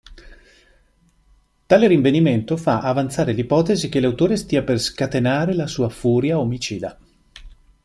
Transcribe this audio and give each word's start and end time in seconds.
Tale 1.67 1.85
rinvenimento 1.87 2.57
fa 2.57 2.79
avanzare 2.81 3.33
l'ipotesi 3.33 3.87
che 3.87 3.99
l'autore 3.99 4.35
stia 4.35 4.63
per 4.63 4.79
scatenare 4.79 5.53
la 5.53 5.67
sua 5.67 5.89
furia 5.89 6.39
omicida. 6.39 6.97